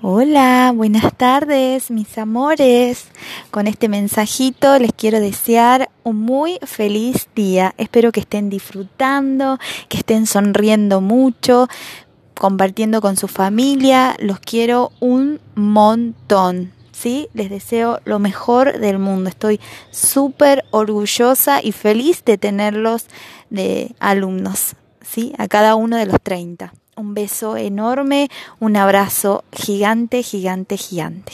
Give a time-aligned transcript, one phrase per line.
[0.00, 3.08] Hola, buenas tardes, mis amores.
[3.50, 7.74] Con este mensajito les quiero desear un muy feliz día.
[7.78, 9.58] Espero que estén disfrutando,
[9.88, 11.66] que estén sonriendo mucho,
[12.38, 14.14] compartiendo con su familia.
[14.20, 16.70] Los quiero un montón.
[16.92, 17.28] ¿Sí?
[17.34, 19.28] Les deseo lo mejor del mundo.
[19.28, 19.58] Estoy
[19.90, 23.06] súper orgullosa y feliz de tenerlos
[23.50, 25.32] de alumnos, ¿sí?
[25.38, 26.72] A cada uno de los 30.
[26.98, 28.28] Un beso enorme,
[28.58, 31.32] un abrazo gigante, gigante, gigante.